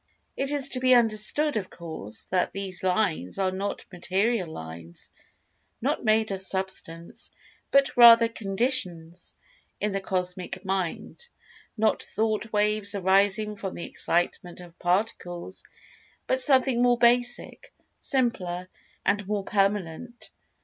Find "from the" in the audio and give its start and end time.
13.55-13.85